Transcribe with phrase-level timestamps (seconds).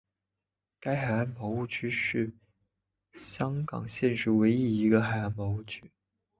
[0.79, 2.33] 该海岸保护区是
[3.13, 5.91] 香港现时唯一一个海岸保护区。